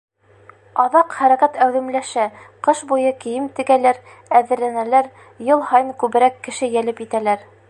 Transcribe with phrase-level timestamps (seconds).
[0.83, 2.25] Аҙаҡ хәрәкәт әүҙемләшә:
[2.69, 4.01] ҡыш буйы кейем тегәләр,
[4.43, 5.15] әҙерләнәләр,
[5.51, 7.51] йыл һайын күберәк кеше йәлеп итәләр.